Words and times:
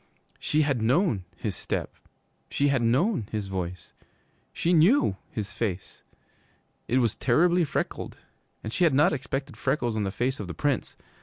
She 0.39 0.63
had 0.63 0.81
known 0.81 1.25
his 1.35 1.55
step; 1.55 1.93
she 2.49 2.69
had 2.69 2.81
known 2.81 3.29
his 3.31 3.49
voice. 3.49 3.93
She 4.51 4.73
knew 4.73 5.15
his 5.29 5.53
face. 5.53 6.01
It 6.87 6.97
was 6.97 7.13
terribly 7.13 7.63
freckled, 7.63 8.17
and 8.63 8.73
she 8.73 8.83
had 8.83 8.95
not 8.95 9.13
expected 9.13 9.57
freckles 9.57 9.95
on 9.95 10.01
the 10.01 10.09
face 10.11 10.39
of 10.39 10.47
the 10.47 10.55
Prince. 10.55 10.97